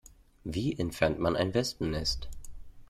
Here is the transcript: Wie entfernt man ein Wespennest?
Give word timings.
Wie 0.43 0.75
entfernt 0.79 1.19
man 1.19 1.35
ein 1.35 1.53
Wespennest? 1.53 2.27